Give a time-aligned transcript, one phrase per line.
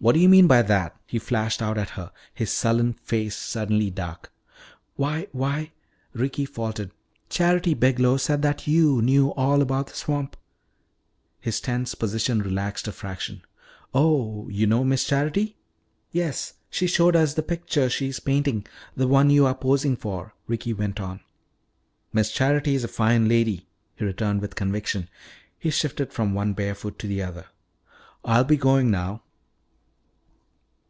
[0.00, 3.90] "What do yo' mean by that?" he flashed out at her, his sullen face suddenly
[3.90, 4.30] dark.
[4.94, 5.72] "Why why"
[6.12, 6.92] Ricky faltered,
[7.28, 10.36] "Charity Biglow said that you knew all about the swamp"
[11.40, 13.42] His tense position relaxed a fraction.
[13.92, 15.56] "Oh, yo' know Miss Charity?"
[16.12, 16.54] "Yes.
[16.70, 20.72] She showed us the picture she is painting, the one you are posing for," Ricky
[20.72, 21.22] went on.
[22.12, 25.08] "Miss Charity is a fine lady," he returned with conviction.
[25.58, 27.46] He shifted from one bare foot to the other.
[28.24, 29.24] "Ah'll be goin' now."